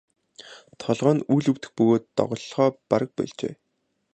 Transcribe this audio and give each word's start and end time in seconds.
Толгой 0.81 1.13
нь 1.15 1.25
үл 1.35 1.45
өвдөх 1.51 1.71
бөгөөд 1.77 2.03
доголохоо 2.17 2.69
бараг 2.89 3.09
больжээ. 3.17 3.53